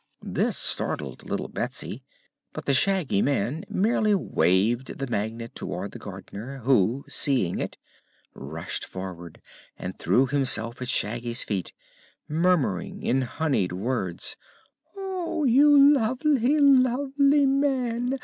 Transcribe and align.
This 0.25 0.57
startled 0.57 1.29
little 1.29 1.47
Betsy, 1.47 2.03
but 2.53 2.65
the 2.65 2.73
Shaggy 2.73 3.21
Man 3.21 3.65
merely 3.69 4.15
waved 4.15 4.97
the 4.97 5.05
Magnet 5.05 5.53
toward 5.53 5.91
the 5.91 5.99
Gardener, 5.99 6.57
who, 6.63 7.05
seeing 7.07 7.59
it, 7.59 7.77
rushed 8.33 8.83
forward 8.83 9.43
and 9.77 9.99
threw 9.99 10.25
himself 10.25 10.81
at 10.81 10.89
Shaggy's 10.89 11.43
feet, 11.43 11.71
murmuring 12.27 13.03
in 13.03 13.21
honeyed 13.21 13.73
words: 13.73 14.37
"Oh, 14.97 15.43
you 15.43 15.93
lovely, 15.93 16.57
lovely 16.57 17.45
man! 17.45 18.17